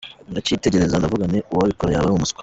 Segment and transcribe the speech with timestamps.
[0.31, 2.39] ndacyitegereza, ndavuga nti uwabikora yaba ari umuswa.